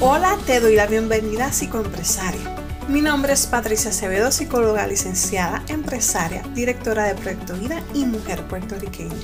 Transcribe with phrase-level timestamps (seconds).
[0.00, 2.54] Hola, te doy la bienvenida a Psicoempresaria.
[2.88, 9.14] Mi nombre es Patricia Acevedo, psicóloga licenciada, empresaria, directora de Proyecto Vida y mujer puertorriqueña.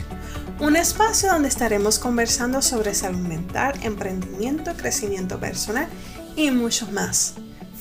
[0.59, 5.89] Un espacio donde estaremos conversando sobre salud mental, emprendimiento, crecimiento personal
[6.37, 7.35] y mucho más.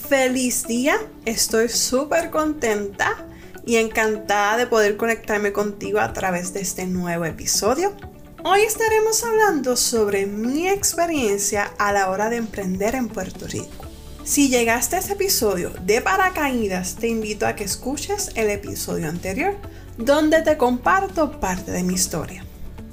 [0.10, 3.26] Feliz día, estoy súper contenta
[3.70, 7.96] y encantada de poder conectarme contigo a través de este nuevo episodio.
[8.44, 13.86] Hoy estaremos hablando sobre mi experiencia a la hora de emprender en Puerto Rico.
[14.24, 19.56] Si llegaste a este episodio de paracaídas, te invito a que escuches el episodio anterior,
[19.98, 22.44] donde te comparto parte de mi historia.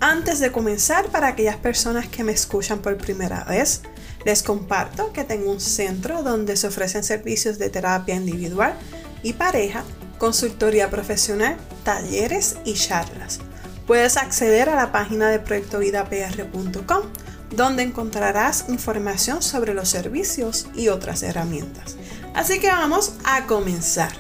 [0.00, 3.80] Antes de comenzar, para aquellas personas que me escuchan por primera vez,
[4.26, 8.74] les comparto que tengo un centro donde se ofrecen servicios de terapia individual
[9.22, 9.82] y pareja,
[10.18, 13.40] consultoría profesional, talleres y charlas.
[13.86, 17.02] Puedes acceder a la página de proyectovidapr.com
[17.50, 21.96] donde encontrarás información sobre los servicios y otras herramientas.
[22.34, 24.12] Así que vamos a comenzar.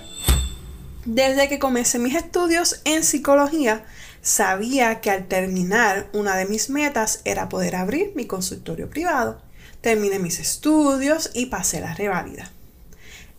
[1.04, 3.84] Desde que comencé mis estudios en psicología,
[4.22, 9.40] sabía que al terminar una de mis metas era poder abrir mi consultorio privado.
[9.80, 12.50] Terminé mis estudios y pasé la reválida.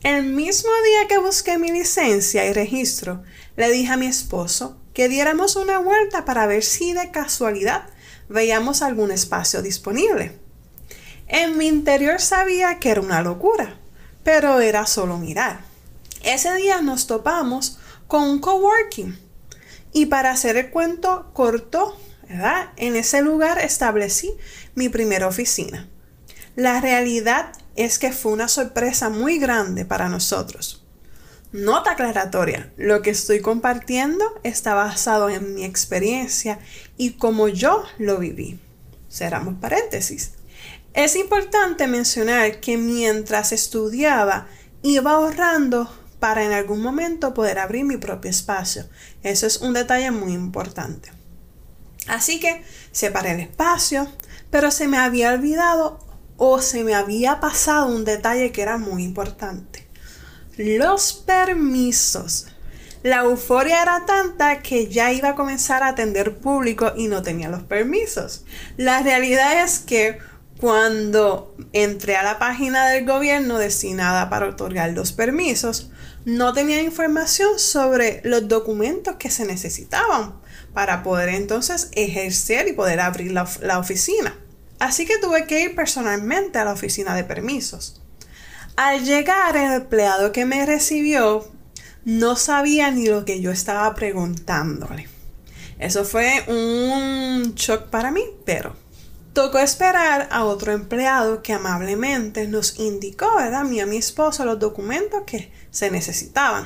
[0.07, 3.23] El mismo día que busqué mi licencia y registro,
[3.57, 7.89] le dije a mi esposo que diéramos una vuelta para ver si de casualidad
[8.29, 10.39] veíamos algún espacio disponible.
[11.27, 13.81] En mi interior sabía que era una locura,
[14.23, 15.59] pero era solo mirar.
[16.23, 17.77] Ese día nos topamos
[18.07, 19.19] con un coworking
[19.91, 21.99] y para hacer el cuento corto,
[22.29, 22.69] ¿verdad?
[22.77, 24.33] En ese lugar establecí
[24.73, 25.89] mi primera oficina.
[26.55, 30.83] La realidad es que fue una sorpresa muy grande para nosotros.
[31.53, 36.59] Nota aclaratoria, lo que estoy compartiendo está basado en mi experiencia
[36.97, 38.59] y como yo lo viví.
[39.09, 40.33] Cerramos paréntesis.
[40.93, 44.47] Es importante mencionar que mientras estudiaba
[44.81, 45.89] iba ahorrando
[46.19, 48.89] para en algún momento poder abrir mi propio espacio.
[49.23, 51.11] Eso es un detalle muy importante.
[52.07, 54.11] Así que separé el espacio,
[54.49, 56.06] pero se me había olvidado
[56.37, 59.87] o se me había pasado un detalle que era muy importante
[60.57, 62.47] los permisos.
[63.03, 67.47] La euforia era tanta que ya iba a comenzar a atender público y no tenía
[67.47, 68.43] los permisos.
[68.75, 70.17] La realidad es que
[70.59, 75.91] cuando entré a la página del gobierno destinada para otorgar los permisos,
[76.25, 80.33] no tenía información sobre los documentos que se necesitaban
[80.73, 84.36] para poder entonces ejercer y poder abrir la, la oficina.
[84.79, 88.01] Así que tuve que ir personalmente a la oficina de permisos.
[88.75, 91.47] Al llegar, el empleado que me recibió
[92.05, 95.09] no sabía ni lo que yo estaba preguntándole.
[95.79, 98.75] Eso fue un shock para mí, pero
[99.33, 103.61] tocó esperar a otro empleado que amablemente nos indicó, ¿verdad?
[103.61, 106.65] A mí y a mi esposo los documentos que se necesitaban.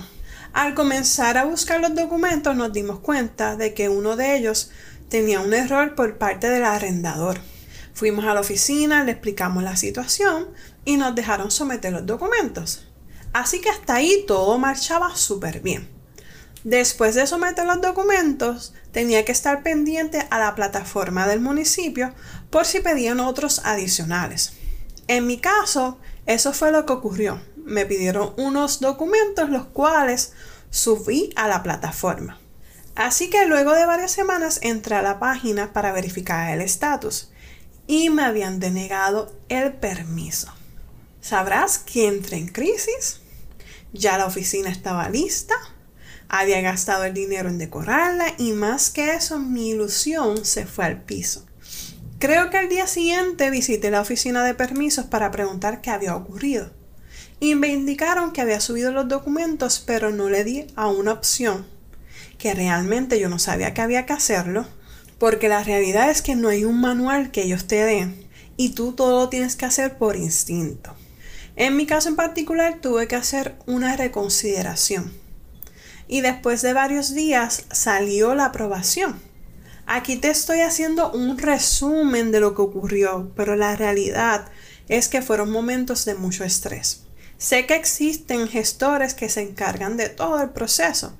[0.53, 4.72] Al comenzar a buscar los documentos nos dimos cuenta de que uno de ellos
[5.09, 7.39] tenía un error por parte del arrendador.
[7.94, 10.47] Fuimos a la oficina, le explicamos la situación
[10.85, 12.88] y nos dejaron someter los documentos.
[13.34, 15.90] Así que hasta ahí todo marchaba súper bien.
[16.63, 22.13] Después de someter los documentos, tenía que estar pendiente a la plataforma del municipio
[22.50, 24.53] por si pedían otros adicionales.
[25.08, 27.41] En mi caso, eso fue lo que ocurrió.
[27.56, 30.34] Me pidieron unos documentos los cuales
[30.69, 32.40] subí a la plataforma.
[32.96, 37.31] Así que luego de varias semanas entré a la página para verificar el estatus
[37.91, 40.47] y me habían denegado el permiso.
[41.19, 43.19] Sabrás que entré en crisis,
[43.91, 45.56] ya la oficina estaba lista,
[46.29, 51.02] había gastado el dinero en decorarla y más que eso mi ilusión se fue al
[51.02, 51.46] piso.
[52.18, 56.72] Creo que al día siguiente visité la oficina de permisos para preguntar qué había ocurrido.
[57.41, 61.68] Y me indicaron que había subido los documentos, pero no le di a una opción,
[62.38, 64.66] que realmente yo no sabía que había que hacerlo,
[65.22, 68.28] porque la realidad es que no hay un manual que ellos te den
[68.58, 70.96] y tú todo lo tienes que hacer por instinto.
[71.56, 75.14] En mi caso en particular tuve que hacer una reconsideración
[76.08, 79.22] y después de varios días salió la aprobación.
[79.85, 84.47] Aquí te estoy haciendo un resumen de lo que ocurrió, pero la realidad
[84.90, 87.03] es que fueron momentos de mucho estrés.
[87.38, 91.16] Sé que existen gestores que se encargan de todo el proceso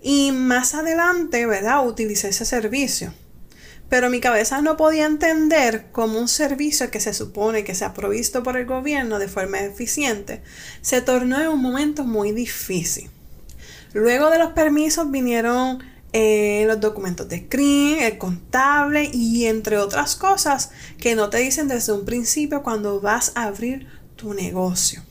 [0.00, 1.86] y más adelante, ¿verdad?
[1.86, 3.12] Utilicé ese servicio
[3.92, 7.92] pero mi cabeza no podía entender cómo un servicio que se supone que se ha
[7.92, 10.40] provisto por el gobierno de forma eficiente
[10.80, 13.10] se tornó en un momento muy difícil.
[13.92, 15.84] Luego de los permisos vinieron
[16.14, 21.68] eh, los documentos de CRIM, el contable y entre otras cosas que no te dicen
[21.68, 25.02] desde un principio cuando vas a abrir tu negocio.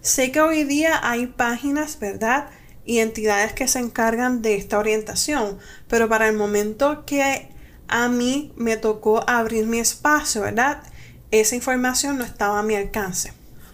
[0.00, 2.48] Sé que hoy día hay páginas, ¿verdad?
[2.86, 7.59] Y entidades que se encargan de esta orientación, pero para el momento que
[7.90, 10.82] a mí me tocó abrir mi espacio, ¿verdad?
[11.30, 13.32] Esa información no estaba a mi alcance.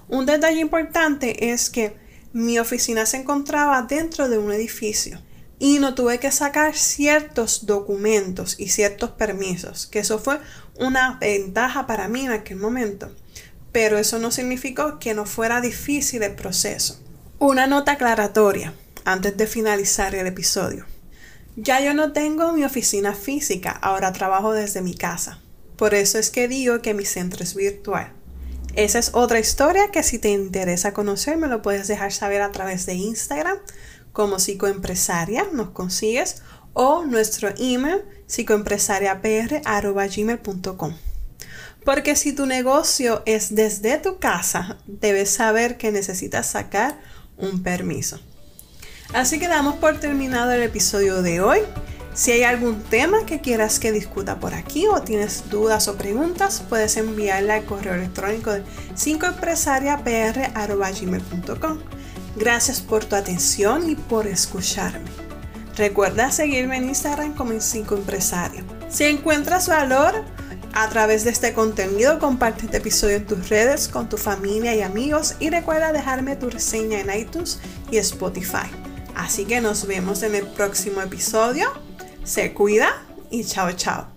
[0.09, 1.97] Un detalle importante es que
[2.33, 5.21] mi oficina se encontraba dentro de un edificio
[5.59, 10.39] y no tuve que sacar ciertos documentos y ciertos permisos, que eso fue
[10.79, 13.15] una ventaja para mí en aquel momento.
[13.73, 16.99] Pero eso no significó que no fuera difícil el proceso.
[17.39, 18.73] Una nota aclaratoria
[19.05, 20.87] antes de finalizar el episodio.
[21.57, 25.41] Ya yo no tengo mi oficina física, ahora trabajo desde mi casa.
[25.77, 28.13] Por eso es que digo que mi centro es virtual.
[28.75, 32.53] Esa es otra historia que si te interesa conocer me lo puedes dejar saber a
[32.53, 33.57] través de Instagram
[34.13, 36.43] como psicoempresaria, nos consigues,
[36.75, 40.95] o nuestro email psicoempresariapr.gmail.com.
[41.87, 47.01] Porque si tu negocio es desde tu casa, debes saber que necesitas sacar
[47.39, 48.21] un permiso.
[49.13, 51.61] Así que damos por terminado el episodio de hoy.
[52.17, 56.63] Si hay algún tema que quieras que discuta por aquí o tienes dudas o preguntas,
[56.67, 58.63] puedes enviarla al correo electrónico de
[58.95, 61.79] 5empresariapr.gmail.com.
[62.37, 65.11] Gracias por tu atención y por escucharme.
[65.77, 68.65] Recuerda seguirme en Instagram como 5 Empresario.
[68.89, 70.15] Si encuentras valor
[70.73, 74.81] a través de este contenido, comparte este episodio en tus redes con tu familia y
[74.81, 77.61] amigos y recuerda dejarme tu reseña en iTunes
[77.91, 78.86] y Spotify.
[79.17, 81.73] Así que nos vemos en el próximo episodio.
[82.23, 84.16] Se cuida y chao chao.